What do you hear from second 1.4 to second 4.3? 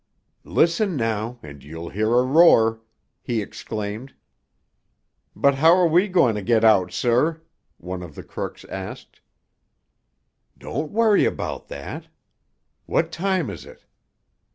and you'll hear a roar!" he exclaimed.